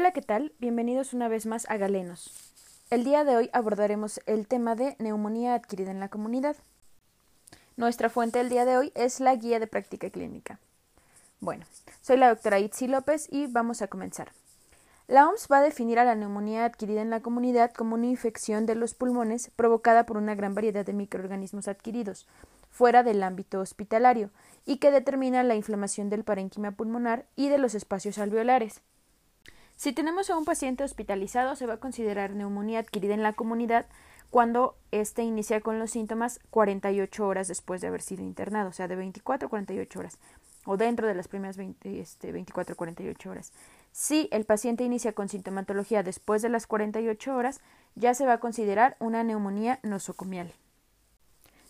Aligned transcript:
Hola, 0.00 0.12
¿qué 0.12 0.22
tal? 0.22 0.54
Bienvenidos 0.58 1.12
una 1.12 1.28
vez 1.28 1.44
más 1.44 1.68
a 1.68 1.76
Galenos. 1.76 2.32
El 2.88 3.04
día 3.04 3.22
de 3.22 3.36
hoy 3.36 3.50
abordaremos 3.52 4.18
el 4.24 4.46
tema 4.46 4.74
de 4.74 4.96
neumonía 4.98 5.52
adquirida 5.52 5.90
en 5.90 6.00
la 6.00 6.08
comunidad. 6.08 6.56
Nuestra 7.76 8.08
fuente 8.08 8.38
del 8.38 8.48
día 8.48 8.64
de 8.64 8.78
hoy 8.78 8.92
es 8.94 9.20
la 9.20 9.34
guía 9.34 9.60
de 9.60 9.66
práctica 9.66 10.08
clínica. 10.08 10.58
Bueno, 11.40 11.66
soy 12.00 12.16
la 12.16 12.30
doctora 12.30 12.58
Itzi 12.60 12.86
López 12.86 13.28
y 13.30 13.46
vamos 13.46 13.82
a 13.82 13.88
comenzar. 13.88 14.32
La 15.06 15.28
OMS 15.28 15.48
va 15.52 15.58
a 15.58 15.62
definir 15.62 15.98
a 15.98 16.04
la 16.04 16.14
neumonía 16.14 16.64
adquirida 16.64 17.02
en 17.02 17.10
la 17.10 17.20
comunidad 17.20 17.70
como 17.70 17.94
una 17.96 18.06
infección 18.06 18.64
de 18.64 18.76
los 18.76 18.94
pulmones 18.94 19.50
provocada 19.54 20.06
por 20.06 20.16
una 20.16 20.34
gran 20.34 20.54
variedad 20.54 20.86
de 20.86 20.94
microorganismos 20.94 21.68
adquiridos, 21.68 22.26
fuera 22.70 23.02
del 23.02 23.22
ámbito 23.22 23.60
hospitalario, 23.60 24.30
y 24.64 24.78
que 24.78 24.92
determina 24.92 25.42
la 25.42 25.56
inflamación 25.56 26.08
del 26.08 26.24
parénquima 26.24 26.70
pulmonar 26.70 27.26
y 27.36 27.50
de 27.50 27.58
los 27.58 27.74
espacios 27.74 28.16
alveolares. 28.16 28.80
Si 29.80 29.94
tenemos 29.94 30.28
a 30.28 30.36
un 30.36 30.44
paciente 30.44 30.84
hospitalizado, 30.84 31.56
se 31.56 31.64
va 31.64 31.72
a 31.72 31.80
considerar 31.80 32.34
neumonía 32.34 32.80
adquirida 32.80 33.14
en 33.14 33.22
la 33.22 33.32
comunidad 33.32 33.86
cuando 34.28 34.76
éste 34.90 35.22
inicia 35.22 35.62
con 35.62 35.78
los 35.78 35.92
síntomas 35.92 36.38
48 36.50 37.26
horas 37.26 37.48
después 37.48 37.80
de 37.80 37.86
haber 37.86 38.02
sido 38.02 38.22
internado, 38.22 38.68
o 38.68 38.72
sea, 38.72 38.88
de 38.88 38.96
24 38.96 39.46
a 39.46 39.48
48 39.48 39.98
horas, 39.98 40.18
o 40.66 40.76
dentro 40.76 41.06
de 41.06 41.14
las 41.14 41.28
primeras 41.28 41.56
20, 41.56 41.98
este, 41.98 42.30
24 42.30 42.74
a 42.74 42.76
48 42.76 43.30
horas. 43.30 43.54
Si 43.90 44.28
el 44.32 44.44
paciente 44.44 44.84
inicia 44.84 45.14
con 45.14 45.30
sintomatología 45.30 46.02
después 46.02 46.42
de 46.42 46.50
las 46.50 46.66
48 46.66 47.34
horas, 47.34 47.62
ya 47.94 48.12
se 48.12 48.26
va 48.26 48.34
a 48.34 48.40
considerar 48.40 48.98
una 49.00 49.24
neumonía 49.24 49.80
nosocomial. 49.82 50.52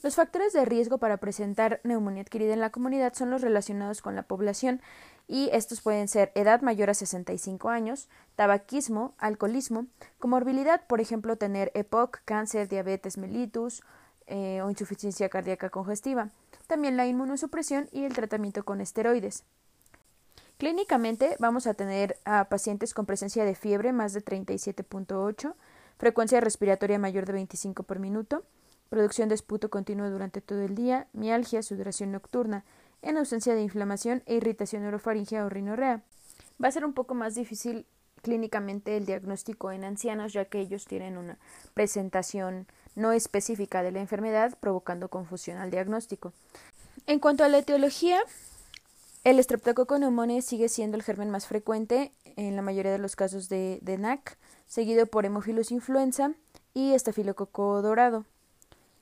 Los 0.02 0.14
factores 0.14 0.54
de 0.54 0.64
riesgo 0.64 0.96
para 0.96 1.18
presentar 1.18 1.80
neumonía 1.84 2.22
adquirida 2.22 2.54
en 2.54 2.60
la 2.60 2.70
comunidad 2.70 3.12
son 3.12 3.30
los 3.30 3.42
relacionados 3.42 4.00
con 4.00 4.16
la 4.16 4.22
población 4.22 4.80
y 5.28 5.50
estos 5.52 5.82
pueden 5.82 6.08
ser 6.08 6.32
edad 6.34 6.62
mayor 6.62 6.88
a 6.88 6.94
65 6.94 7.68
años, 7.68 8.08
tabaquismo, 8.34 9.14
alcoholismo, 9.18 9.86
comorbilidad, 10.18 10.86
por 10.86 11.02
ejemplo, 11.02 11.36
tener 11.36 11.70
EPOC, 11.74 12.20
cáncer, 12.24 12.68
diabetes 12.68 13.18
mellitus 13.18 13.82
eh, 14.26 14.62
o 14.62 14.70
insuficiencia 14.70 15.28
cardíaca 15.28 15.68
congestiva, 15.68 16.30
también 16.66 16.96
la 16.96 17.06
inmunosupresión 17.06 17.88
y 17.92 18.04
el 18.04 18.14
tratamiento 18.14 18.64
con 18.64 18.80
esteroides. 18.80 19.44
Clínicamente 20.56 21.36
vamos 21.38 21.66
a 21.66 21.74
tener 21.74 22.18
a 22.24 22.48
pacientes 22.48 22.94
con 22.94 23.04
presencia 23.04 23.44
de 23.44 23.54
fiebre 23.54 23.92
más 23.92 24.14
de 24.14 24.24
37.8, 24.24 25.54
frecuencia 25.98 26.40
respiratoria 26.40 26.98
mayor 26.98 27.26
de 27.26 27.34
25 27.34 27.82
por 27.82 27.98
minuto, 27.98 28.44
producción 28.90 29.30
de 29.30 29.36
esputo 29.36 29.70
continuo 29.70 30.10
durante 30.10 30.42
todo 30.42 30.60
el 30.60 30.74
día, 30.74 31.06
mialgia, 31.14 31.62
sudoración 31.62 32.12
nocturna, 32.12 32.64
en 33.00 33.16
ausencia 33.16 33.54
de 33.54 33.62
inflamación 33.62 34.22
e 34.26 34.34
irritación 34.34 34.84
orofaringea 34.84 35.46
o 35.46 35.48
rinorrea. 35.48 36.02
Va 36.62 36.68
a 36.68 36.72
ser 36.72 36.84
un 36.84 36.92
poco 36.92 37.14
más 37.14 37.34
difícil 37.34 37.86
clínicamente 38.20 38.96
el 38.96 39.06
diagnóstico 39.06 39.72
en 39.72 39.84
ancianos, 39.84 40.34
ya 40.34 40.44
que 40.44 40.60
ellos 40.60 40.84
tienen 40.84 41.16
una 41.16 41.38
presentación 41.72 42.66
no 42.94 43.12
específica 43.12 43.82
de 43.82 43.92
la 43.92 44.00
enfermedad, 44.00 44.58
provocando 44.60 45.08
confusión 45.08 45.56
al 45.56 45.70
diagnóstico. 45.70 46.34
En 47.06 47.18
cuanto 47.18 47.44
a 47.44 47.48
la 47.48 47.58
etiología, 47.58 48.20
el 49.24 49.38
estreptococo 49.38 49.96
pneumoniae 49.96 50.42
sigue 50.42 50.68
siendo 50.68 50.96
el 50.96 51.02
germen 51.02 51.30
más 51.30 51.46
frecuente 51.46 52.12
en 52.36 52.56
la 52.56 52.62
mayoría 52.62 52.92
de 52.92 52.98
los 52.98 53.16
casos 53.16 53.48
de, 53.48 53.80
NAC, 53.98 54.36
seguido 54.66 55.06
por 55.06 55.24
Hemophilus 55.24 55.70
influenza 55.70 56.32
y 56.74 56.92
estafilococo 56.92 57.82
dorado. 57.82 58.24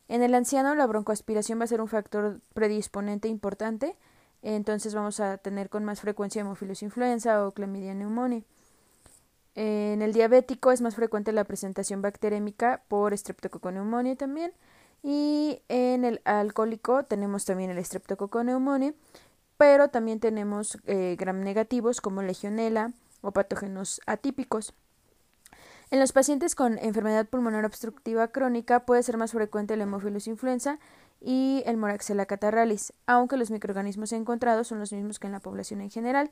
En 0.08 0.22
el 0.22 0.34
anciano, 0.34 0.74
la 0.74 0.86
broncoaspiración 0.86 1.60
va 1.60 1.64
a 1.64 1.68
ser 1.68 1.80
un 1.80 1.88
factor 1.88 2.40
predisponente 2.54 3.28
importante, 3.28 3.96
entonces 4.42 4.94
vamos 4.94 5.20
a 5.20 5.38
tener 5.38 5.68
con 5.68 5.84
más 5.84 6.00
frecuencia 6.00 6.40
Hemophilus 6.40 6.82
influenza 6.82 7.46
o 7.46 7.52
Clamidia 7.52 7.92
pneumoniae. 7.92 8.44
En 9.54 10.02
el 10.02 10.12
diabético 10.12 10.70
es 10.70 10.80
más 10.80 10.94
frecuente 10.94 11.32
la 11.32 11.44
presentación 11.44 12.00
bacterémica 12.00 12.82
por 12.88 13.16
Streptococcus 13.16 13.72
pneumoniae 13.72 14.16
también. 14.16 14.52
Y 15.02 15.62
en 15.68 16.04
el 16.04 16.20
alcohólico 16.24 17.04
tenemos 17.04 17.44
también 17.44 17.70
el 17.70 17.84
Streptococcus 17.84 18.42
pneumoniae 18.42 18.94
pero 19.58 19.88
también 19.88 20.20
tenemos 20.20 20.78
eh, 20.86 21.16
gram 21.18 21.42
negativos 21.42 22.00
como 22.00 22.22
legionela 22.22 22.92
o 23.20 23.32
patógenos 23.32 24.00
atípicos. 24.06 24.72
En 25.90 26.00
los 26.00 26.12
pacientes 26.12 26.54
con 26.54 26.76
enfermedad 26.78 27.26
pulmonar 27.26 27.64
obstructiva 27.64 28.28
crónica 28.28 28.84
puede 28.84 29.02
ser 29.02 29.16
más 29.16 29.32
frecuente 29.32 29.72
el 29.72 29.80
Hemophilus 29.80 30.26
influenza 30.26 30.78
y 31.18 31.62
el 31.64 31.78
Moraxella 31.78 32.26
catarralis, 32.26 32.92
aunque 33.06 33.38
los 33.38 33.50
microorganismos 33.50 34.12
encontrados 34.12 34.68
son 34.68 34.80
los 34.80 34.92
mismos 34.92 35.18
que 35.18 35.28
en 35.28 35.32
la 35.32 35.40
población 35.40 35.80
en 35.80 35.90
general. 35.90 36.30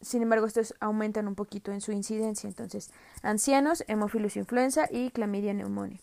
Sin 0.00 0.20
embargo, 0.20 0.46
estos 0.46 0.74
aumentan 0.80 1.28
un 1.28 1.36
poquito 1.36 1.70
en 1.70 1.80
su 1.80 1.92
incidencia. 1.92 2.48
Entonces, 2.48 2.90
ancianos, 3.22 3.84
Hemophilus 3.86 4.36
influenza 4.36 4.88
y 4.90 5.10
Clamidia 5.10 5.52
pneumoniae. 5.52 6.00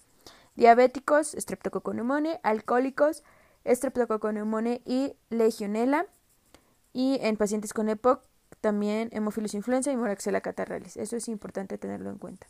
Diabéticos, 0.56 1.36
Streptococcus 1.38 1.94
pneumoniae. 1.94 2.40
Alcohólicos, 2.44 3.24
Streptococcus 3.66 4.32
pneumoniae 4.32 4.82
y 4.86 5.18
Legionella 5.30 6.06
y 6.94 7.20
en 7.22 7.36
pacientes 7.36 7.74
con 7.74 7.90
EPOC 7.90 8.22
también 8.62 9.10
hemófilos 9.12 9.54
influenza 9.54 9.92
y 9.92 9.98
moraxella 9.98 10.42
catarralis. 10.42 10.98
Eso 10.98 11.18
es 11.18 11.28
importante 11.28 11.78
tenerlo 11.78 12.10
en 12.10 12.18
cuenta. 12.18 12.48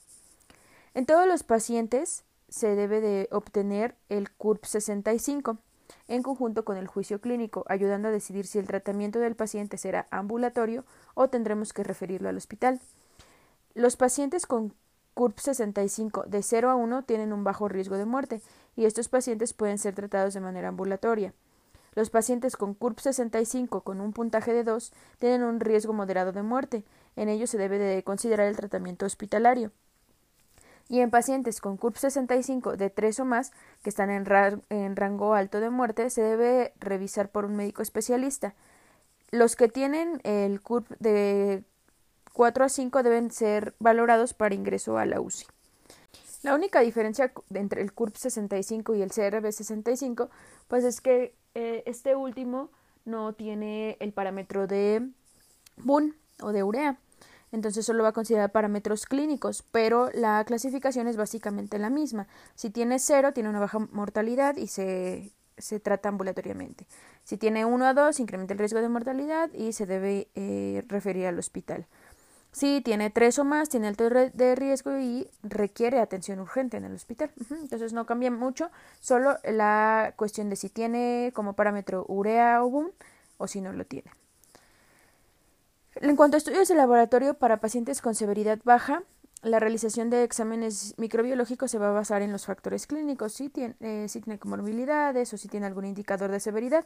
En 1.00 1.06
todos 1.06 1.26
los 1.26 1.44
pacientes 1.44 2.26
se 2.50 2.76
debe 2.76 3.00
de 3.00 3.30
obtener 3.32 3.96
el 4.10 4.30
CURP 4.32 4.66
65 4.66 5.58
en 6.10 6.22
conjunto 6.22 6.66
con 6.66 6.76
el 6.76 6.88
juicio 6.88 7.22
clínico, 7.22 7.64
ayudando 7.70 8.10
a 8.10 8.12
decidir 8.12 8.46
si 8.46 8.60
el 8.60 8.68
tratamiento 8.68 9.20
del 9.20 9.38
paciente 9.38 9.78
será 9.78 10.08
ambulatorio 10.12 10.84
o 11.14 11.30
tendremos 11.30 11.72
que 11.72 11.86
referirlo 11.86 12.28
al 12.28 12.36
hospital. 12.36 12.82
Los 13.76 13.96
pacientes 13.96 14.46
con 14.46 14.74
CURP 15.14 15.40
65 15.40 16.26
de 16.28 16.44
0 16.44 16.70
a 16.70 16.76
1 16.76 17.04
tienen 17.04 17.32
un 17.32 17.46
bajo 17.46 17.70
riesgo 17.70 17.96
de 17.96 18.04
muerte 18.04 18.42
y 18.76 18.84
estos 18.84 19.08
pacientes 19.08 19.54
pueden 19.54 19.78
ser 19.78 19.96
tratados 19.96 20.34
de 20.34 20.42
manera 20.42 20.68
ambulatoria. 20.68 21.34
Los 21.96 22.10
pacientes 22.10 22.58
con 22.58 22.74
CURP 22.74 23.00
65 23.00 23.86
con 23.86 24.02
un 24.02 24.12
puntaje 24.12 24.52
de 24.52 24.66
2 24.66 24.92
tienen 25.18 25.44
un 25.44 25.62
riesgo 25.62 25.94
moderado 25.94 26.34
de 26.34 26.44
muerte. 26.44 26.84
En 27.16 27.30
ellos 27.30 27.52
se 27.52 27.58
debe 27.58 27.78
de 27.78 28.04
considerar 28.04 28.48
el 28.50 28.58
tratamiento 28.58 29.06
hospitalario. 29.06 29.72
Y 30.90 31.02
en 31.02 31.12
pacientes 31.12 31.62
con 31.62 31.78
CURP 31.78 31.96
65 31.98 32.76
de 32.76 32.90
3 32.90 33.20
o 33.20 33.26
más, 33.26 33.52
que 33.84 33.92
están 33.92 34.10
en, 34.10 34.26
rango 34.96 35.36
alto 35.36 35.60
de 35.60 35.70
muerte, 35.70 36.10
se 36.10 36.24
debe 36.24 36.74
revisar 36.80 37.30
por 37.30 37.46
un 37.46 37.56
médico 37.56 37.84
especialista. 37.84 38.56
Los 39.30 39.56
que 39.56 39.68
tienen 39.68 40.20
el 40.24 40.62
CURP 40.62 40.90
de 40.98 41.64
4 42.34 42.66
a 42.66 42.70
5 42.70 43.04
deben 43.04 43.30
ser 43.30 43.76
valorados 43.78 44.34
para 44.34 44.56
ingreso 44.56 44.98
a 44.98 45.06
la 45.06 45.22
UCI. 45.22 45.46
La 46.42 46.56
única 46.56 46.80
diferencia 46.80 47.32
entre 47.54 47.84
el 47.84 47.94
CURP 47.94 48.16
65 48.16 48.96
y 48.96 49.04
el 49.04 49.12
CRB 49.12 49.52
65 49.52 50.30
pues 50.68 50.84
es 50.86 51.02
que 51.02 51.36
eh, 51.54 51.84
este 51.86 52.16
último 52.16 52.72
no 53.06 53.34
tiene 53.34 53.98
el 54.00 54.12
parámetro 54.12 54.66
de 54.66 55.08
BUN 55.78 56.16
o 56.42 56.52
de 56.52 56.64
urea. 56.64 56.98
Entonces 57.52 57.86
solo 57.86 58.04
va 58.04 58.10
a 58.10 58.14
considerar 58.14 58.52
parámetros 58.52 59.06
clínicos, 59.06 59.64
pero 59.72 60.10
la 60.14 60.44
clasificación 60.46 61.08
es 61.08 61.18
básicamente 61.18 61.80
la 61.80 61.90
misma. 61.90 62.28
Si 62.56 62.70
tiene 62.70 63.00
cero, 63.00 63.34
tiene 63.34 63.50
una 63.50 63.60
baja 63.60 63.80
mortalidad 63.92 64.56
y 64.58 64.68
se, 64.68 65.32
se 65.58 65.80
trata 65.80 66.10
ambulatoriamente. 66.10 66.88
Si 67.24 67.38
tiene 67.38 67.66
1 67.66 67.86
a 67.86 67.94
2, 67.94 68.20
incrementa 68.20 68.54
el 68.54 68.60
riesgo 68.60 68.82
de 68.82 68.90
mortalidad 68.90 69.52
y 69.54 69.74
se 69.74 69.86
debe 69.86 70.28
eh, 70.36 70.84
referir 70.88 71.28
al 71.28 71.40
hospital. 71.40 71.86
Si 72.52 72.82
tiene 72.82 73.12
tres 73.12 73.38
o 73.38 73.46
más, 73.46 73.70
tiene 73.70 73.88
alto 73.88 74.10
de 74.10 74.56
riesgo 74.56 74.98
y 74.98 75.30
requiere 75.44 76.00
atención 76.00 76.40
urgente 76.40 76.78
en 76.78 76.86
el 76.86 76.94
hospital. 76.94 77.32
Entonces 77.52 77.94
no 77.94 78.06
cambia 78.06 78.32
mucho, 78.32 78.72
solo 79.00 79.38
la 79.44 80.14
cuestión 80.16 80.50
de 80.50 80.56
si 80.56 80.70
tiene 80.70 81.32
como 81.36 81.54
parámetro 81.54 82.06
urea 82.08 82.64
o 82.64 82.70
BUM 82.70 82.90
o 83.38 83.48
si 83.48 83.62
no 83.62 83.72
lo 83.72 83.86
tiene. 83.86 84.12
En 86.02 86.16
cuanto 86.16 86.38
a 86.38 86.40
estudios 86.40 86.70
de 86.70 86.76
laboratorio 86.76 87.34
para 87.34 87.58
pacientes 87.58 88.02
con 88.02 88.16
severidad 88.16 88.60
baja, 88.64 89.04
la 89.42 89.60
realización 89.60 90.10
de 90.10 90.24
exámenes 90.24 90.94
microbiológicos 90.98 91.72
se 91.72 91.78
va 91.78 91.90
a 91.90 91.94
basar 91.94 92.22
en 92.22 92.32
los 92.32 92.46
factores 92.46 92.88
clínicos, 92.88 93.34
si 93.34 93.50
tiene, 93.50 93.76
eh, 93.82 94.06
si 94.08 94.22
tiene 94.22 94.40
comorbilidades 94.40 95.34
o 95.34 95.38
si 95.38 95.50
tiene 95.50 95.66
algún 95.66 95.84
indicador 95.84 96.32
de 96.32 96.40
severidad. 96.40 96.86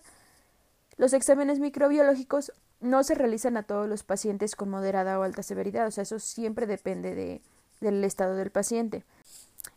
Los 0.97 1.13
exámenes 1.13 1.59
microbiológicos 1.59 2.53
no 2.81 3.03
se 3.03 3.13
realizan 3.13 3.55
a 3.55 3.63
todos 3.63 3.87
los 3.87 4.01
pacientes 4.01 4.55
con 4.55 4.71
moderada 4.71 5.19
o 5.19 5.23
alta 5.23 5.43
severidad, 5.43 5.85
o 5.85 5.91
sea, 5.91 6.01
eso 6.01 6.17
siempre 6.17 6.65
depende 6.65 7.13
de, 7.13 7.41
del 7.81 8.03
estado 8.03 8.35
del 8.35 8.49
paciente. 8.49 9.03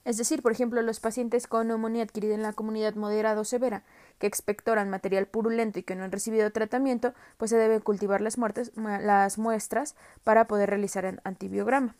Es 0.06 0.16
decir, 0.16 0.40
por 0.40 0.52
ejemplo, 0.52 0.80
los 0.80 0.98
pacientes 0.98 1.46
con 1.46 1.68
neumonía 1.68 2.04
adquirida 2.04 2.34
en 2.34 2.42
la 2.42 2.54
comunidad 2.54 2.94
moderada 2.94 3.40
o 3.40 3.44
severa, 3.44 3.84
que 4.18 4.26
expectoran 4.26 4.90
material 4.90 5.26
purulento 5.26 5.78
y 5.78 5.82
que 5.82 5.94
no 5.94 6.04
han 6.04 6.12
recibido 6.12 6.50
tratamiento, 6.50 7.14
pues 7.36 7.50
se 7.50 7.56
deben 7.56 7.80
cultivar 7.80 8.20
las, 8.20 8.36
las 8.76 9.38
muestras 9.38 9.94
para 10.24 10.46
poder 10.46 10.70
realizar 10.70 11.04
el 11.04 11.20
antibiograma. 11.24 11.94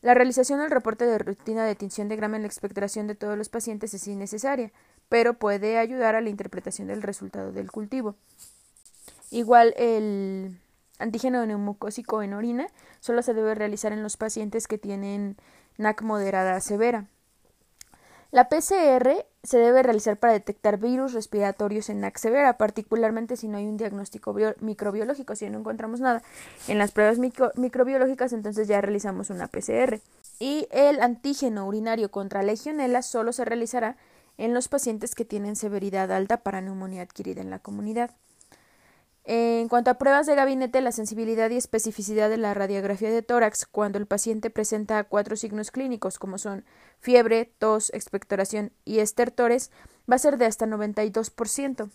La 0.00 0.14
realización 0.14 0.58
del 0.58 0.70
reporte 0.70 1.06
de 1.06 1.18
rutina 1.18 1.64
de 1.64 1.76
tinción 1.76 2.08
de 2.08 2.16
grama 2.16 2.36
en 2.36 2.42
la 2.42 2.48
expectoración 2.48 3.06
de 3.06 3.14
todos 3.14 3.38
los 3.38 3.48
pacientes 3.48 3.94
es 3.94 4.08
innecesaria, 4.08 4.72
pero 5.08 5.34
puede 5.34 5.78
ayudar 5.78 6.16
a 6.16 6.20
la 6.20 6.28
interpretación 6.28 6.88
del 6.88 7.02
resultado 7.02 7.52
del 7.52 7.70
cultivo. 7.70 8.16
Igual 9.30 9.74
el 9.76 10.58
antígeno 10.98 11.46
neumocócico 11.46 12.22
en 12.22 12.34
orina 12.34 12.66
solo 13.00 13.22
se 13.22 13.32
debe 13.32 13.54
realizar 13.54 13.92
en 13.92 14.02
los 14.02 14.16
pacientes 14.16 14.66
que 14.66 14.78
tienen 14.78 15.36
NAC 15.78 16.02
moderada 16.02 16.60
severa. 16.60 17.06
La 18.32 18.48
PCR 18.48 19.26
se 19.42 19.58
debe 19.58 19.82
realizar 19.82 20.16
para 20.16 20.32
detectar 20.32 20.78
virus 20.78 21.12
respiratorios 21.12 21.90
en 21.90 22.00
NAC 22.00 22.16
severa, 22.16 22.56
particularmente 22.56 23.36
si 23.36 23.46
no 23.46 23.58
hay 23.58 23.66
un 23.66 23.76
diagnóstico 23.76 24.34
microbiológico. 24.60 25.36
Si 25.36 25.50
no 25.50 25.58
encontramos 25.58 26.00
nada 26.00 26.22
en 26.66 26.78
las 26.78 26.92
pruebas 26.92 27.18
microbiológicas, 27.18 28.32
entonces 28.32 28.68
ya 28.68 28.80
realizamos 28.80 29.28
una 29.28 29.48
PCR. 29.48 30.00
Y 30.38 30.66
el 30.70 31.02
antígeno 31.02 31.66
urinario 31.66 32.10
contra 32.10 32.42
legionela 32.42 33.02
solo 33.02 33.34
se 33.34 33.44
realizará 33.44 33.98
en 34.38 34.54
los 34.54 34.68
pacientes 34.68 35.14
que 35.14 35.26
tienen 35.26 35.54
severidad 35.54 36.10
alta 36.10 36.38
para 36.38 36.62
neumonía 36.62 37.02
adquirida 37.02 37.42
en 37.42 37.50
la 37.50 37.58
comunidad. 37.58 38.12
En 39.24 39.68
cuanto 39.68 39.90
a 39.90 39.94
pruebas 39.94 40.26
de 40.26 40.34
gabinete, 40.34 40.80
la 40.80 40.90
sensibilidad 40.90 41.48
y 41.50 41.56
especificidad 41.56 42.28
de 42.28 42.38
la 42.38 42.54
radiografía 42.54 43.10
de 43.10 43.22
tórax 43.22 43.66
cuando 43.66 43.98
el 43.98 44.06
paciente 44.06 44.50
presenta 44.50 45.04
cuatro 45.04 45.36
signos 45.36 45.70
clínicos 45.70 46.18
como 46.18 46.38
son 46.38 46.64
fiebre, 46.98 47.52
tos, 47.58 47.90
expectoración 47.94 48.72
y 48.84 48.98
estertores 48.98 49.70
va 50.10 50.16
a 50.16 50.18
ser 50.18 50.38
de 50.38 50.46
hasta 50.46 50.66
92%. 50.66 51.90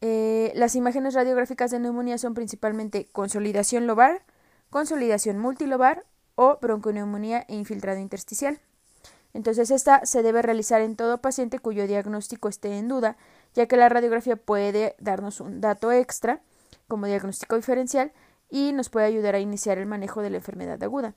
Eh, 0.00 0.52
las 0.54 0.76
imágenes 0.76 1.14
radiográficas 1.14 1.70
de 1.72 1.80
neumonía 1.80 2.18
son 2.18 2.34
principalmente 2.34 3.08
consolidación 3.12 3.86
lobar, 3.86 4.22
consolidación 4.70 5.38
multilobar 5.38 6.04
o 6.36 6.58
bronconeumonía 6.60 7.44
e 7.48 7.56
infiltrado 7.56 7.98
intersticial. 7.98 8.60
Entonces, 9.34 9.70
esta 9.70 10.04
se 10.04 10.22
debe 10.22 10.42
realizar 10.42 10.82
en 10.82 10.96
todo 10.96 11.18
paciente 11.18 11.58
cuyo 11.58 11.86
diagnóstico 11.86 12.48
esté 12.48 12.78
en 12.78 12.88
duda, 12.88 13.16
ya 13.54 13.66
que 13.66 13.76
la 13.76 13.88
radiografía 13.88 14.36
puede 14.36 14.94
darnos 14.98 15.40
un 15.40 15.60
dato 15.60 15.92
extra 15.92 16.40
como 16.88 17.06
diagnóstico 17.06 17.56
diferencial 17.56 18.12
y 18.50 18.72
nos 18.72 18.90
puede 18.90 19.06
ayudar 19.06 19.34
a 19.34 19.40
iniciar 19.40 19.78
el 19.78 19.86
manejo 19.86 20.22
de 20.22 20.30
la 20.30 20.36
enfermedad 20.36 20.82
aguda. 20.82 21.14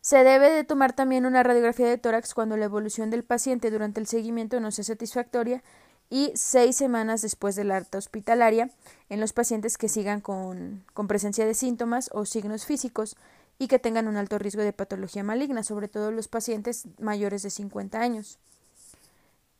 Se 0.00 0.22
debe 0.22 0.50
de 0.50 0.64
tomar 0.64 0.92
también 0.92 1.26
una 1.26 1.42
radiografía 1.42 1.88
de 1.88 1.98
tórax 1.98 2.34
cuando 2.34 2.56
la 2.56 2.66
evolución 2.66 3.10
del 3.10 3.24
paciente 3.24 3.70
durante 3.70 4.00
el 4.00 4.06
seguimiento 4.06 4.60
no 4.60 4.70
sea 4.70 4.84
satisfactoria 4.84 5.62
y 6.08 6.32
seis 6.34 6.76
semanas 6.76 7.20
después 7.20 7.56
de 7.56 7.64
la 7.64 7.76
alta 7.76 7.98
hospitalaria 7.98 8.70
en 9.08 9.20
los 9.20 9.32
pacientes 9.32 9.76
que 9.76 9.88
sigan 9.88 10.20
con, 10.20 10.84
con 10.94 11.08
presencia 11.08 11.46
de 11.46 11.54
síntomas 11.54 12.10
o 12.12 12.24
signos 12.24 12.64
físicos 12.64 13.16
y 13.58 13.66
que 13.66 13.78
tengan 13.78 14.08
un 14.08 14.16
alto 14.16 14.38
riesgo 14.38 14.62
de 14.62 14.72
patología 14.72 15.24
maligna, 15.24 15.64
sobre 15.64 15.88
todo 15.88 16.12
los 16.12 16.28
pacientes 16.28 16.84
mayores 17.00 17.42
de 17.42 17.50
50 17.50 18.00
años. 18.00 18.38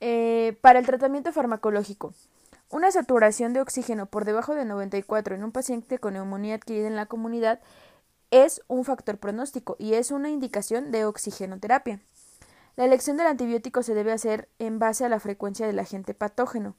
Eh, 0.00 0.56
para 0.60 0.78
el 0.78 0.86
tratamiento 0.86 1.32
farmacológico, 1.32 2.14
una 2.70 2.90
saturación 2.90 3.52
de 3.52 3.60
oxígeno 3.60 4.06
por 4.06 4.24
debajo 4.24 4.54
de 4.54 4.64
94 4.64 5.34
en 5.34 5.44
un 5.44 5.52
paciente 5.52 5.98
con 5.98 6.14
neumonía 6.14 6.54
adquirida 6.54 6.86
en 6.86 6.96
la 6.96 7.06
comunidad 7.06 7.60
es 8.30 8.62
un 8.68 8.84
factor 8.84 9.18
pronóstico 9.18 9.76
y 9.78 9.94
es 9.94 10.10
una 10.10 10.28
indicación 10.28 10.90
de 10.90 11.04
oxigenoterapia. 11.04 12.00
La 12.76 12.84
elección 12.84 13.16
del 13.16 13.26
antibiótico 13.26 13.82
se 13.82 13.94
debe 13.94 14.12
hacer 14.12 14.48
en 14.58 14.78
base 14.78 15.04
a 15.04 15.08
la 15.08 15.18
frecuencia 15.18 15.66
del 15.66 15.78
agente 15.78 16.14
patógeno 16.14 16.76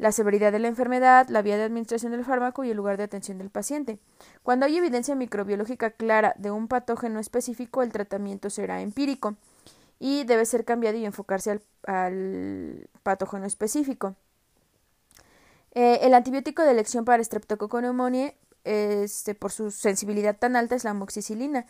la 0.00 0.12
severidad 0.12 0.50
de 0.50 0.58
la 0.58 0.68
enfermedad, 0.68 1.28
la 1.28 1.42
vía 1.42 1.58
de 1.58 1.64
administración 1.64 2.12
del 2.12 2.24
fármaco 2.24 2.64
y 2.64 2.70
el 2.70 2.76
lugar 2.78 2.96
de 2.96 3.02
atención 3.04 3.36
del 3.36 3.50
paciente. 3.50 3.98
Cuando 4.42 4.64
hay 4.64 4.78
evidencia 4.78 5.14
microbiológica 5.14 5.90
clara 5.90 6.34
de 6.38 6.50
un 6.50 6.68
patógeno 6.68 7.20
específico, 7.20 7.82
el 7.82 7.92
tratamiento 7.92 8.48
será 8.48 8.80
empírico 8.80 9.36
y 10.00 10.24
debe 10.24 10.46
ser 10.46 10.64
cambiado 10.64 10.96
y 10.96 11.04
enfocarse 11.04 11.60
al, 11.86 12.88
patógeno 13.04 13.44
específico. 13.46 14.16
Eh, 15.72 16.00
el 16.02 16.14
antibiótico 16.14 16.62
de 16.62 16.72
elección 16.72 17.04
para 17.04 17.22
Streptococcus 17.22 17.84
este, 18.64 19.34
por 19.34 19.52
su 19.52 19.70
sensibilidad 19.70 20.36
tan 20.36 20.56
alta, 20.56 20.74
es 20.74 20.84
la 20.84 20.90
amoxicilina. 20.90 21.66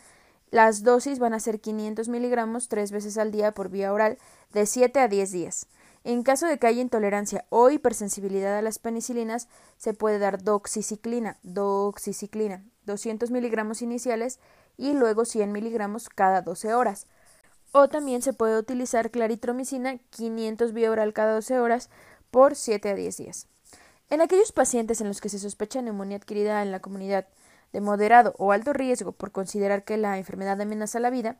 Las 0.49 0.83
dosis 0.83 1.19
van 1.19 1.33
a 1.33 1.39
ser 1.39 1.61
500 1.61 2.07
miligramos 2.07 2.67
tres 2.67 2.91
veces 2.91 3.17
al 3.17 3.31
día 3.31 3.53
por 3.53 3.69
vía 3.69 3.93
oral 3.93 4.17
de 4.51 4.65
7 4.65 4.99
a 4.99 5.07
10 5.07 5.31
días. 5.31 5.67
En 6.03 6.23
caso 6.23 6.47
de 6.47 6.57
que 6.57 6.67
haya 6.67 6.81
intolerancia 6.81 7.45
o 7.49 7.69
hipersensibilidad 7.69 8.57
a 8.57 8.61
las 8.61 8.79
penicilinas, 8.79 9.47
se 9.77 9.93
puede 9.93 10.19
dar 10.19 10.41
doxiciclina, 10.43 11.37
doxiciclina, 11.43 12.63
200 12.85 13.29
miligramos 13.29 13.81
iniciales 13.81 14.39
y 14.77 14.93
luego 14.93 15.25
100 15.25 15.51
miligramos 15.51 16.09
cada 16.09 16.41
12 16.41 16.73
horas. 16.73 17.07
O 17.71 17.87
también 17.87 18.21
se 18.21 18.33
puede 18.33 18.57
utilizar 18.57 19.11
claritromicina, 19.11 19.97
500 20.09 20.73
vía 20.73 20.91
oral 20.91 21.13
cada 21.13 21.33
12 21.33 21.59
horas 21.59 21.89
por 22.29 22.55
7 22.55 22.89
a 22.89 22.95
10 22.95 23.17
días. 23.17 23.47
En 24.09 24.21
aquellos 24.21 24.51
pacientes 24.51 24.99
en 25.01 25.07
los 25.07 25.21
que 25.21 25.29
se 25.29 25.39
sospecha 25.39 25.81
neumonía 25.81 26.17
adquirida 26.17 26.61
en 26.61 26.71
la 26.71 26.81
comunidad 26.81 27.27
de 27.71 27.81
moderado 27.81 28.33
o 28.37 28.51
alto 28.51 28.73
riesgo 28.73 29.13
por 29.13 29.31
considerar 29.31 29.85
que 29.85 29.97
la 29.97 30.17
enfermedad 30.17 30.59
amenaza 30.59 30.99
la 30.99 31.09
vida, 31.09 31.37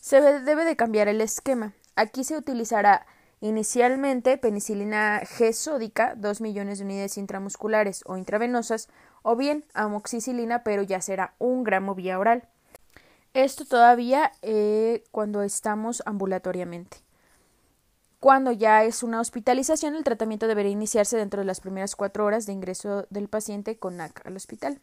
se 0.00 0.20
debe 0.20 0.64
de 0.64 0.76
cambiar 0.76 1.08
el 1.08 1.20
esquema. 1.20 1.72
Aquí 1.94 2.24
se 2.24 2.36
utilizará 2.36 3.06
Inicialmente, 3.42 4.36
penicilina 4.36 5.22
G 5.22 5.54
sódica, 5.54 6.14
2 6.14 6.42
millones 6.42 6.78
de 6.78 6.84
unidades 6.84 7.16
intramusculares 7.16 8.02
o 8.04 8.18
intravenosas, 8.18 8.90
o 9.22 9.34
bien 9.34 9.64
amoxicilina, 9.72 10.62
pero 10.62 10.82
ya 10.82 11.00
será 11.00 11.34
un 11.38 11.64
gramo 11.64 11.94
vía 11.94 12.18
oral. 12.18 12.46
Esto 13.32 13.64
todavía 13.64 14.32
eh, 14.42 15.04
cuando 15.12 15.42
estamos 15.42 16.02
ambulatoriamente. 16.04 16.96
Cuando 18.18 18.50
ya 18.50 18.82
es 18.82 19.04
una 19.04 19.20
hospitalización, 19.20 19.94
el 19.94 20.02
tratamiento 20.02 20.48
debería 20.48 20.72
iniciarse 20.72 21.16
dentro 21.16 21.40
de 21.40 21.46
las 21.46 21.60
primeras 21.60 21.94
cuatro 21.94 22.24
horas 22.24 22.44
de 22.44 22.52
ingreso 22.52 23.06
del 23.08 23.28
paciente 23.28 23.78
con 23.78 23.96
NAC 23.96 24.26
al 24.26 24.36
hospital. 24.36 24.80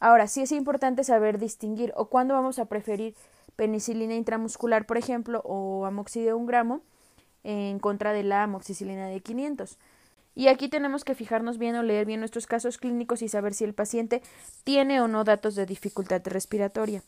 Ahora, 0.00 0.26
sí 0.26 0.42
es 0.42 0.52
importante 0.52 1.04
saber 1.04 1.38
distinguir 1.38 1.92
o 1.96 2.06
cuándo 2.06 2.34
vamos 2.34 2.58
a 2.58 2.66
preferir 2.66 3.14
penicilina 3.54 4.14
intramuscular, 4.14 4.84
por 4.84 4.98
ejemplo, 4.98 5.40
o 5.44 5.86
amoxi 5.86 6.22
de 6.22 6.34
un 6.34 6.44
gramo, 6.44 6.82
en 7.44 7.78
contra 7.78 8.12
de 8.12 8.24
la 8.24 8.42
amoxicilina 8.42 9.06
de 9.06 9.20
500. 9.20 9.78
Y 10.34 10.48
aquí 10.48 10.68
tenemos 10.68 11.04
que 11.04 11.14
fijarnos 11.14 11.56
bien 11.56 11.76
o 11.76 11.82
leer 11.82 12.04
bien 12.04 12.20
nuestros 12.20 12.46
casos 12.46 12.76
clínicos 12.76 13.22
y 13.22 13.28
saber 13.28 13.54
si 13.54 13.64
el 13.64 13.72
paciente 13.72 14.22
tiene 14.64 15.00
o 15.00 15.08
no 15.08 15.24
datos 15.24 15.54
de 15.54 15.64
dificultad 15.64 16.20
respiratoria, 16.26 17.02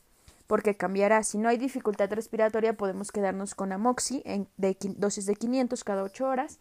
porque 0.48 0.76
cambiará. 0.76 1.22
Si 1.22 1.38
no 1.38 1.48
hay 1.48 1.58
dificultad 1.58 2.10
respiratoria, 2.12 2.76
podemos 2.76 3.12
quedarnos 3.12 3.54
con 3.54 3.70
amoxi 3.70 4.22
en 4.24 4.48
de 4.56 4.76
dosis 4.96 5.26
de 5.26 5.36
500 5.36 5.84
cada 5.84 6.02
8 6.02 6.26
horas. 6.26 6.58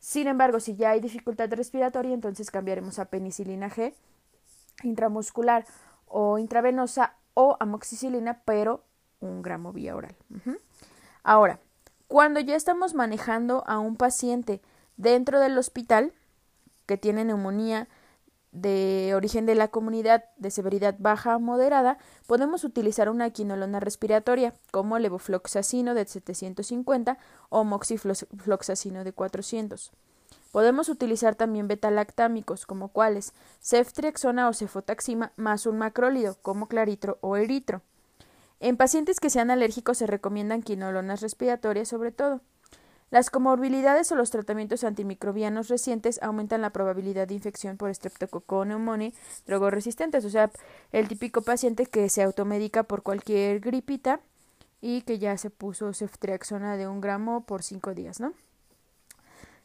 Sin 0.00 0.26
embargo, 0.26 0.60
si 0.60 0.76
ya 0.76 0.90
hay 0.90 1.00
dificultad 1.00 1.50
respiratoria, 1.50 2.12
entonces 2.12 2.50
cambiaremos 2.50 2.98
a 2.98 3.06
penicilina 3.06 3.70
G 3.70 3.94
intramuscular 4.82 5.64
o 6.06 6.38
intravenosa 6.38 7.14
o 7.32 7.56
amoxicilina, 7.60 8.42
pero 8.44 8.84
un 9.20 9.40
gramo 9.40 9.72
vía 9.72 9.96
oral. 9.96 10.14
Ahora, 11.22 11.60
cuando 12.08 12.40
ya 12.40 12.56
estamos 12.56 12.94
manejando 12.94 13.64
a 13.66 13.78
un 13.78 13.96
paciente 13.96 14.60
dentro 14.96 15.40
del 15.40 15.56
hospital 15.56 16.12
que 16.86 16.98
tiene 16.98 17.24
neumonía 17.24 17.88
de 18.54 19.12
origen 19.14 19.44
de 19.44 19.54
la 19.54 19.68
comunidad 19.68 20.24
de 20.38 20.50
severidad 20.50 20.94
baja 20.98 21.36
o 21.36 21.40
moderada, 21.40 21.98
podemos 22.26 22.64
utilizar 22.64 23.10
una 23.10 23.28
quinolona 23.30 23.80
respiratoria 23.80 24.54
como 24.70 24.98
levofloxacino 24.98 25.92
de 25.94 26.06
750 26.06 27.18
o 27.50 27.64
moxifloxacino 27.64 29.04
de 29.04 29.12
400. 29.12 29.92
Podemos 30.52 30.88
utilizar 30.88 31.34
también 31.34 31.66
betalactámicos 31.66 32.64
como 32.64 32.88
cuáles 32.88 33.32
ceftriaxona 33.60 34.48
o 34.48 34.54
cefotaxima 34.54 35.32
más 35.36 35.66
un 35.66 35.78
macrólido 35.78 36.36
como 36.42 36.68
claritro 36.68 37.18
o 37.22 37.36
eritro. 37.36 37.82
En 38.60 38.76
pacientes 38.76 39.18
que 39.18 39.30
sean 39.30 39.50
alérgicos 39.50 39.98
se 39.98 40.06
recomiendan 40.06 40.62
quinolonas 40.62 41.22
respiratorias 41.22 41.88
sobre 41.88 42.12
todo. 42.12 42.40
Las 43.10 43.30
comorbilidades 43.30 44.10
o 44.10 44.16
los 44.16 44.30
tratamientos 44.30 44.82
antimicrobianos 44.82 45.68
recientes 45.68 46.20
aumentan 46.22 46.62
la 46.62 46.70
probabilidad 46.70 47.28
de 47.28 47.34
infección 47.34 47.76
por 47.76 47.94
Streptococcus 47.94 48.66
pneumoniae 48.66 49.14
drogoresistentes, 49.46 50.24
o 50.24 50.30
sea, 50.30 50.50
el 50.90 51.06
típico 51.06 51.42
paciente 51.42 51.86
que 51.86 52.08
se 52.08 52.22
automedica 52.22 52.82
por 52.82 53.02
cualquier 53.02 53.60
gripita 53.60 54.20
y 54.80 55.02
que 55.02 55.18
ya 55.18 55.38
se 55.38 55.50
puso 55.50 55.92
ceftriaxona 55.92 56.76
de 56.76 56.88
un 56.88 57.00
gramo 57.00 57.44
por 57.44 57.62
cinco 57.62 57.94
días, 57.94 58.20
¿no? 58.20 58.32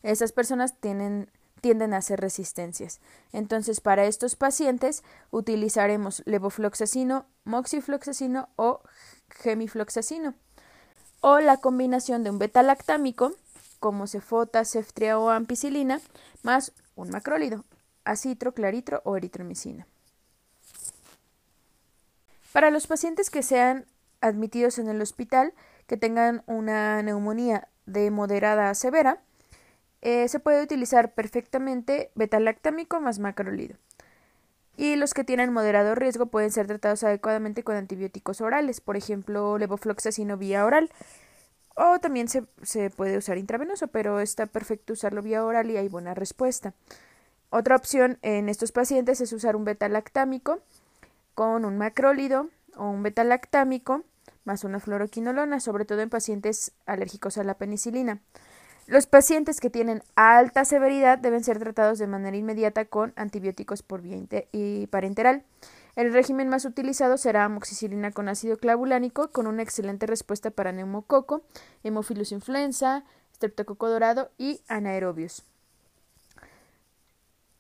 Esas 0.04 0.32
personas 0.32 0.80
tienen 0.80 1.30
tienden 1.60 1.94
a 1.94 1.98
hacer 1.98 2.20
resistencias. 2.22 3.00
Entonces, 3.34 3.82
para 3.82 4.06
estos 4.06 4.36
pacientes 4.36 5.04
utilizaremos 5.30 6.24
levofloxacino, 6.26 7.26
moxifloxacino 7.44 8.50
o 8.56 8.82
gemifloxacino 9.30 10.36
o 11.22 11.40
la 11.40 11.58
combinación 11.58 12.24
de 12.24 12.30
un 12.30 12.40
beta-lactámico 12.40 13.34
como 13.80 14.08
cefota, 14.08 14.66
ceftria 14.66 15.18
o 15.18 15.30
ampicilina 15.30 16.02
más 16.44 16.74
un 16.96 17.10
macrólido, 17.10 17.64
acitro, 18.04 18.54
claritro 18.54 19.02
o 19.06 19.16
eritromicina. 19.16 19.88
Para 22.52 22.72
los 22.72 22.88
pacientes 22.88 23.30
que 23.30 23.44
sean 23.44 23.86
admitidos 24.22 24.80
en 24.80 24.90
el 24.90 25.02
hospital 25.02 25.54
que 25.88 25.98
tengan 25.98 26.44
una 26.46 27.02
neumonía 27.04 27.68
de 27.86 28.12
moderada 28.12 28.70
a 28.70 28.76
severa, 28.76 29.22
eh, 30.02 30.28
se 30.28 30.40
puede 30.40 30.64
utilizar 30.64 31.14
perfectamente 31.14 32.12
beta-lactámico 32.16 33.00
más 33.00 33.20
macrolido. 33.20 33.76
Y 34.80 34.96
los 34.96 35.14
que 35.14 35.26
tienen 35.26 35.52
moderado 35.52 35.94
riesgo 35.94 36.28
pueden 36.28 36.52
ser 36.52 36.66
tratados 36.66 37.04
adecuadamente 37.04 37.64
con 37.64 37.76
antibióticos 37.76 38.40
orales, 38.40 38.80
por 38.80 38.96
ejemplo, 38.96 39.58
levofloxacino 39.58 40.38
vía 40.38 40.66
oral. 40.66 40.90
O 41.76 42.00
también 42.00 42.30
se, 42.30 42.46
se, 42.62 42.90
puede 42.90 43.18
usar 43.18 43.38
intravenoso, 43.38 43.88
pero 43.88 44.22
está 44.22 44.46
perfecto 44.46 44.94
usarlo 44.94 45.22
vía 45.22 45.44
oral 45.44 45.70
y 45.70 45.76
hay 45.76 45.90
buena 45.90 46.14
respuesta. 46.14 46.74
Otra 47.50 47.76
opción 47.76 48.20
en 48.22 48.48
estos 48.48 48.72
pacientes 48.72 49.20
es 49.20 49.34
usar 49.34 49.58
un 49.58 49.66
beta-lactámico 49.66 50.62
con 51.36 51.66
un 51.66 51.78
macrólido 51.78 52.48
o 52.78 52.90
un 52.90 53.04
beta-lactámico 53.04 54.06
más 54.46 54.64
una 54.64 54.80
fluoroquinolona, 54.80 55.60
sobre 55.60 55.84
todo 55.84 56.00
en 56.00 56.10
pacientes 56.10 56.72
alérgicos 56.86 57.38
a 57.38 57.44
la 57.44 57.56
penicilina. 57.56 58.22
Los 58.90 59.06
pacientes 59.06 59.60
que 59.60 59.70
tienen 59.70 60.02
alta 60.16 60.66
severidad 60.66 61.20
deben 61.20 61.44
ser 61.44 61.60
tratados 61.60 62.00
de 62.00 62.08
manera 62.08 62.36
inmediata 62.36 62.86
con 62.86 63.14
antibióticos 63.18 63.84
por 63.84 64.02
vía 64.02 64.18
y 64.52 64.88
parenteral. 64.88 65.44
El 65.96 66.12
régimen 66.12 66.50
más 66.50 66.66
utilizado 66.66 67.20
será 67.20 67.46
amoxicilina 67.46 68.10
con 68.10 68.30
ácido 68.30 68.58
clavulánico, 68.58 69.30
con 69.30 69.46
una 69.46 69.62
excelente 69.62 70.08
respuesta 70.08 70.50
para 70.50 70.72
neumococo, 70.72 71.44
hemophilus 71.84 72.32
influenza, 72.32 73.04
streptococo 73.36 73.90
dorado 73.90 74.32
y 74.40 74.60
anaerobios. 74.68 75.44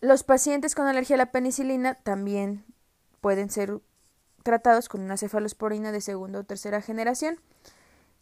Los 0.01 0.23
pacientes 0.23 0.73
con 0.73 0.87
alergia 0.87 1.13
a 1.13 1.17
la 1.17 1.31
penicilina 1.31 1.93
también 1.93 2.65
pueden 3.21 3.51
ser 3.51 3.81
tratados 4.41 4.89
con 4.89 5.01
una 5.01 5.15
cefalosporina 5.15 5.91
de 5.91 6.01
segunda 6.01 6.39
o 6.39 6.43
tercera 6.43 6.81
generación. 6.81 7.39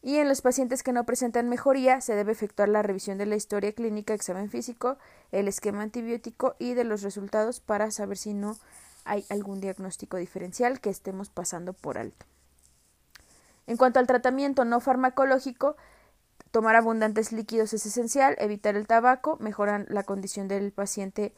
Y 0.01 0.18
en 0.18 0.27
los 0.27 0.42
pacientes 0.42 0.84
que 0.84 0.94
no 0.94 1.06
presentan 1.06 1.50
mejoría 1.50 2.01
se 2.01 2.16
debe 2.16 2.32
efectuar 2.32 2.70
la 2.70 2.84
revisión 2.84 3.18
de 3.18 3.25
la 3.25 3.36
historia 3.36 3.74
clínica, 3.74 4.13
examen 4.13 4.50
físico, 4.50 4.98
el 5.32 5.48
esquema 5.48 5.82
antibiótico 5.82 6.56
y 6.60 6.75
de 6.75 6.84
los 6.84 7.01
resultados 7.01 7.60
para 7.60 7.92
saber 7.92 8.18
si 8.18 8.34
no 8.34 8.58
hay 9.06 9.25
algún 9.30 9.60
diagnóstico 9.60 10.18
diferencial 10.18 10.80
que 10.80 10.89
estemos 10.89 11.30
pasando 11.30 11.74
por 11.74 11.98
alto. 11.98 12.25
En 13.66 13.77
cuanto 13.77 14.00
al 14.00 14.08
tratamiento 14.08 14.66
no 14.66 14.80
farmacológico, 14.80 15.75
tomar 16.51 16.75
abundantes 16.75 17.32
líquidos 17.32 17.74
es 17.74 17.86
esencial, 17.86 18.36
evitar 18.39 18.75
el 18.75 18.88
tabaco, 18.88 19.38
mejoran 19.39 19.86
la 19.89 20.04
condición 20.04 20.48
del 20.48 20.72
paciente 20.72 21.34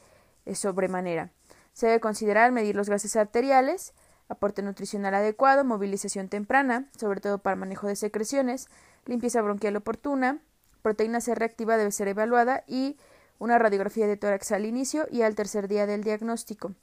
eh, 0.45 0.55
sobremanera. 0.55 1.31
Se 1.73 1.87
debe 1.87 1.99
considerar 1.99 2.51
medir 2.51 2.75
los 2.75 2.89
gases 2.89 3.15
arteriales, 3.15 3.93
aporte 4.29 4.61
nutricional 4.61 5.15
adecuado, 5.15 5.65
movilización 5.65 6.29
temprana, 6.29 6.85
sobre 6.97 7.19
todo 7.19 7.39
para 7.39 7.55
manejo 7.55 7.87
de 7.87 7.95
secreciones, 7.95 8.67
limpieza 9.05 9.41
bronquial 9.41 9.75
oportuna, 9.75 10.39
proteína 10.81 11.19
C 11.19 11.35
reactiva 11.35 11.77
debe 11.77 11.91
ser 11.91 12.07
evaluada 12.07 12.63
y 12.67 12.97
una 13.39 13.57
radiografía 13.57 14.07
de 14.07 14.17
tórax 14.17 14.51
al 14.51 14.65
inicio 14.65 15.07
y 15.11 15.23
al 15.23 15.35
tercer 15.35 15.67
día 15.67 15.85
del 15.85 16.03
diagnóstico. 16.03 16.73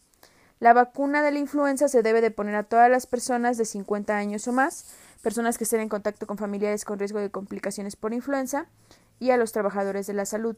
La 0.59 0.73
vacuna 0.73 1.23
de 1.23 1.31
la 1.31 1.39
influenza 1.39 1.87
se 1.89 2.03
debe 2.03 2.21
de 2.21 2.31
poner 2.31 2.57
a 2.57 2.63
todas 2.65 2.91
las 2.91 3.07
personas 3.07 3.59
de 3.59 3.67
50 3.67 4.17
años 4.17 4.49
o 4.49 4.53
más, 4.53 4.87
personas 5.23 5.59
que 5.59 5.65
estén 5.65 5.81
en 5.81 5.89
contacto 5.89 6.27
con 6.27 6.39
familiares 6.39 6.85
con 6.85 6.99
riesgo 6.99 7.21
de 7.21 7.31
complicaciones 7.31 7.95
por 7.95 8.15
influenza 8.15 8.67
y 9.21 9.31
a 9.31 9.37
los 9.37 9.53
trabajadores 9.53 10.07
de 10.07 10.15
la 10.15 10.25
salud. 10.25 10.57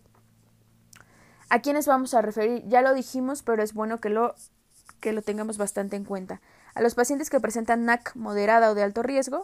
¿A 1.50 1.60
quiénes 1.60 1.86
vamos 1.86 2.14
a 2.14 2.22
referir? 2.22 2.62
Ya 2.68 2.82
lo 2.82 2.94
dijimos, 2.94 3.42
pero 3.42 3.62
es 3.62 3.72
bueno 3.72 3.98
que 3.98 4.10
lo, 4.10 4.34
que 5.00 5.12
lo 5.12 5.22
tengamos 5.22 5.58
bastante 5.58 5.96
en 5.96 6.04
cuenta. 6.04 6.40
A 6.78 6.80
los 6.80 6.94
pacientes 6.94 7.28
que 7.28 7.40
presentan 7.40 7.86
NAC 7.86 8.14
moderada 8.14 8.70
o 8.70 8.74
de 8.76 8.84
alto 8.84 9.02
riesgo, 9.02 9.42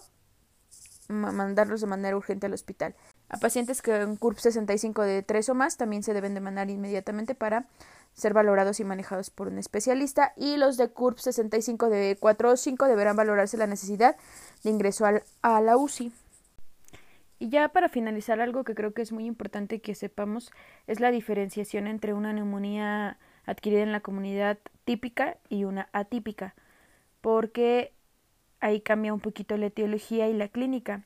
mandarlos 1.09 1.81
de 1.81 1.89
manera 1.89 2.17
urgente 2.17 2.47
al 2.47 2.53
hospital. 2.53 2.95
A 3.29 3.39
pacientes 3.39 3.83
con 3.83 4.15
CURP 4.15 4.39
65 4.39 5.03
de 5.03 5.25
3 5.25 5.49
o 5.49 5.55
más 5.57 5.77
también 5.77 6.05
se 6.05 6.15
deben 6.15 6.35
de 6.35 6.41
mandar 6.41 6.71
inmediatamente 6.71 7.35
para 7.35 7.67
ser 8.13 8.35
valorados 8.35 8.79
y 8.79 8.85
manejados 8.85 9.31
por 9.31 9.49
un 9.49 9.59
especialista 9.59 10.33
y 10.37 10.59
los 10.59 10.77
de 10.77 10.91
CURP 10.91 11.19
65 11.19 11.91
de 11.91 12.17
4 12.21 12.53
o 12.53 12.57
5 12.57 12.87
deberán 12.87 13.17
valorarse 13.17 13.57
la 13.57 13.67
necesidad 13.67 14.15
de 14.63 14.71
ingreso 14.71 15.05
al, 15.05 15.25
a 15.43 15.61
la 15.61 15.77
UCI. 15.77 16.13
Y 17.41 17.49
ya 17.49 17.71
para 17.71 17.89
finalizar, 17.89 18.41
algo 18.41 18.63
que 18.63 18.77
creo 18.77 18.95
que 18.95 19.03
es 19.03 19.11
muy 19.11 19.27
importante 19.27 19.81
que 19.81 19.97
sepamos 19.97 20.53
es 20.87 21.01
la 21.01 21.11
diferenciación 21.11 21.89
entre 21.89 22.15
una 22.15 22.33
neumonía 22.33 23.19
adquirida 23.45 23.83
en 23.83 23.91
la 23.91 24.03
comunidad 24.03 24.59
típica 24.85 25.39
y 25.49 25.65
una 25.65 25.89
atípica 25.93 26.55
porque 27.25 27.95
ahí 28.61 28.83
cambia 28.83 29.15
un 29.15 29.21
poquito 29.21 29.57
la 29.57 29.65
etiología 29.65 30.29
y 30.29 30.35
la 30.35 30.49
clínica. 30.49 31.05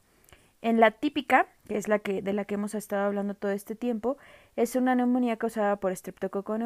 En 0.63 0.81
la 0.81 0.91
típica, 0.91 1.47
que 1.69 1.77
es 1.77 1.87
la 1.87 2.01
que 2.01 2.23
de 2.23 2.33
la 2.33 2.45
que 2.45 2.55
hemos 2.55 2.75
estado 2.75 3.07
hablando 3.07 3.35
todo 3.35 3.53
este 3.53 3.77
tiempo, 3.77 4.19
es 4.57 4.75
una 4.75 4.97
neumonía 4.97 5.37
causada 5.37 5.77
por 5.77 5.95
Streptococcus. 5.95 6.59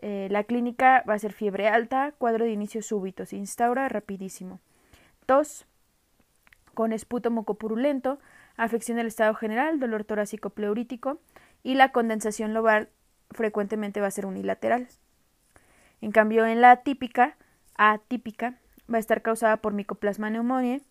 Eh, 0.00 0.28
la 0.30 0.44
clínica 0.44 1.02
va 1.08 1.14
a 1.14 1.18
ser 1.18 1.32
fiebre 1.32 1.68
alta, 1.68 2.12
cuadro 2.18 2.44
de 2.44 2.50
inicio 2.50 2.82
súbito, 2.82 3.24
se 3.24 3.36
instaura 3.36 3.88
rapidísimo. 3.88 4.60
Tos 5.24 5.64
con 6.74 6.92
esputo 6.92 7.30
mocopurulento, 7.30 8.18
afección 8.58 8.98
del 8.98 9.06
estado 9.06 9.32
general, 9.32 9.80
dolor 9.80 10.04
torácico 10.04 10.50
pleurítico 10.50 11.20
y 11.62 11.76
la 11.76 11.90
condensación 11.90 12.52
lobar 12.52 12.90
frecuentemente 13.30 14.02
va 14.02 14.08
a 14.08 14.10
ser 14.10 14.26
unilateral. 14.26 14.88
En 16.02 16.12
cambio, 16.12 16.44
en 16.44 16.60
la 16.60 16.82
típica 16.82 17.38
atípica, 17.76 18.58
va 18.92 18.96
a 18.96 19.00
estar 19.00 19.22
causada 19.22 19.58
por 19.58 19.72
micoplasma 19.72 20.28
pneumoniae, 20.28 20.82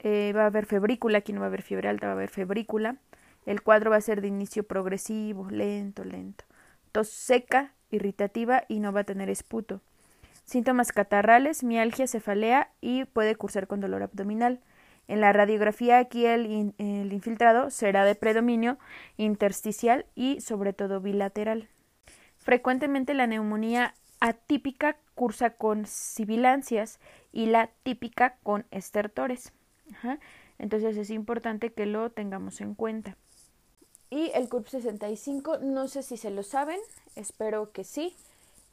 eh, 0.00 0.32
va 0.34 0.42
a 0.42 0.46
haber 0.46 0.66
febrícula, 0.66 1.18
aquí 1.18 1.32
no 1.32 1.40
va 1.40 1.46
a 1.46 1.48
haber 1.48 1.62
fiebre 1.62 1.88
alta, 1.88 2.06
va 2.06 2.12
a 2.12 2.16
haber 2.16 2.30
febrícula, 2.30 2.96
el 3.46 3.62
cuadro 3.62 3.90
va 3.90 3.96
a 3.96 4.00
ser 4.00 4.20
de 4.20 4.28
inicio 4.28 4.64
progresivo, 4.64 5.48
lento, 5.50 6.04
lento, 6.04 6.44
tos 6.92 7.08
seca, 7.08 7.72
irritativa 7.90 8.64
y 8.68 8.80
no 8.80 8.92
va 8.92 9.00
a 9.00 9.04
tener 9.04 9.30
esputo. 9.30 9.80
Síntomas 10.44 10.92
catarrales, 10.92 11.62
mialgia, 11.62 12.06
cefalea 12.06 12.70
y 12.80 13.04
puede 13.04 13.36
cursar 13.36 13.66
con 13.66 13.80
dolor 13.80 14.02
abdominal. 14.02 14.60
En 15.08 15.20
la 15.20 15.32
radiografía 15.32 15.98
aquí 15.98 16.26
el, 16.26 16.74
el 16.78 17.12
infiltrado 17.12 17.70
será 17.70 18.04
de 18.04 18.14
predominio 18.14 18.78
intersticial 19.16 20.06
y 20.14 20.40
sobre 20.40 20.72
todo 20.72 21.00
bilateral. 21.00 21.68
Frecuentemente 22.38 23.14
la 23.14 23.26
neumonía 23.26 23.94
atípica 24.20 24.96
cursa 25.14 25.50
con 25.50 25.86
sibilancias 25.86 26.98
y 27.32 27.46
la 27.46 27.70
típica 27.82 28.36
con 28.42 28.66
estertores. 28.70 29.52
Entonces 30.58 30.96
es 30.96 31.10
importante 31.10 31.72
que 31.72 31.86
lo 31.86 32.10
tengamos 32.10 32.60
en 32.60 32.74
cuenta. 32.74 33.16
Y 34.10 34.30
el 34.34 34.48
CURP 34.48 34.68
65, 34.68 35.58
no 35.58 35.88
sé 35.88 36.02
si 36.02 36.16
se 36.16 36.30
lo 36.30 36.42
saben, 36.42 36.78
espero 37.16 37.72
que 37.72 37.82
sí. 37.82 38.14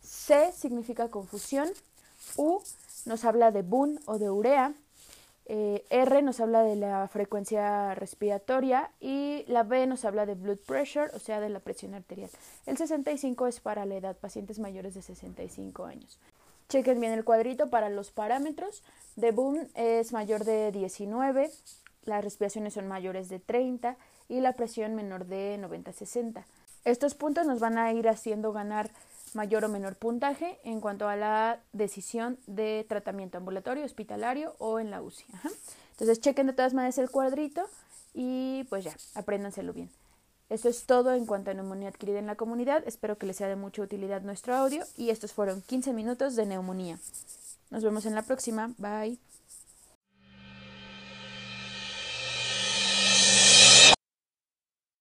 C 0.02 0.52
significa 0.52 1.10
confusión, 1.10 1.70
U 2.36 2.62
nos 3.06 3.24
habla 3.24 3.52
de 3.52 3.62
BUN 3.62 4.00
o 4.06 4.20
de 4.20 4.30
urea, 4.30 4.74
eh, 5.52 5.84
R 5.90 6.22
nos 6.22 6.40
habla 6.42 6.62
de 6.62 6.76
la 6.76 7.08
frecuencia 7.08 7.96
respiratoria 7.96 8.92
y 9.00 9.46
la 9.48 9.64
B 9.64 9.88
nos 9.88 10.06
habla 10.06 10.28
de 10.28 10.36
blood 10.36 10.60
pressure, 10.60 11.10
o 11.16 11.20
sea, 11.20 11.40
de 11.40 11.50
la 11.50 11.60
presión 11.60 11.96
arterial. 11.96 12.30
El 12.68 12.78
65 12.78 13.48
es 13.48 13.60
para 13.60 13.84
la 13.86 13.96
edad, 13.96 14.16
pacientes 14.16 14.60
mayores 14.60 14.94
de 14.94 15.02
65 15.02 15.86
años. 15.86 16.20
Chequen 16.70 17.00
bien 17.00 17.14
el 17.14 17.24
cuadrito 17.24 17.72
para 17.72 17.90
los 17.90 18.12
parámetros. 18.12 18.84
De 19.16 19.32
boom 19.32 19.68
es 19.74 20.14
mayor 20.14 20.46
de 20.46 20.72
19, 20.72 21.50
las 22.06 22.24
respiraciones 22.24 22.76
son 22.76 22.88
mayores 22.88 23.28
de 23.28 23.40
30 23.40 23.98
y 24.28 24.42
la 24.42 24.54
presión 24.54 24.94
menor 24.94 25.26
de 25.26 25.60
90-60. 25.60 26.44
Estos 26.86 27.16
puntos 27.16 27.48
nos 27.48 27.60
van 27.60 27.80
a 27.80 27.92
ir 27.92 28.08
haciendo 28.08 28.54
ganar 28.54 28.92
mayor 29.34 29.66
o 29.66 29.70
menor 29.70 29.96
puntaje 29.96 30.60
en 30.64 30.82
cuanto 30.82 31.08
a 31.08 31.16
la 31.16 31.60
decisión 31.74 32.38
de 32.48 32.86
tratamiento 32.88 33.38
ambulatorio, 33.38 33.86
hospitalario 33.86 34.56
o 34.60 34.80
en 34.80 34.92
la 34.92 35.02
UCI. 35.02 35.26
Entonces 35.92 36.20
chequen 36.20 36.48
de 36.48 36.54
todas 36.54 36.74
maneras 36.74 36.98
el 36.98 37.10
cuadrito 37.10 37.66
y 38.14 38.66
pues 38.70 38.84
ya, 38.84 38.96
apréndanselo 39.16 39.74
bien. 39.74 39.90
Esto 40.50 40.68
es 40.68 40.86
todo 40.86 41.14
en 41.14 41.26
cuanto 41.26 41.52
a 41.52 41.54
neumonía 41.54 41.90
adquirida 41.90 42.18
en 42.18 42.26
la 42.26 42.36
comunidad. 42.36 42.84
Espero 42.88 43.18
que 43.18 43.28
les 43.28 43.38
sea 43.38 43.48
de 43.48 43.56
mucha 43.56 43.84
utilidad 43.84 44.22
nuestro 44.22 44.56
audio 44.56 44.84
y 44.98 45.12
estos 45.12 45.32
fueron 45.32 45.62
15 45.62 45.94
minutos 45.94 46.36
de 46.36 46.46
neumonía. 46.46 46.98
Nos 47.70 47.84
vemos 47.84 48.06
en 48.06 48.16
la 48.16 48.24
próxima. 48.24 48.74
Bye. 48.78 49.20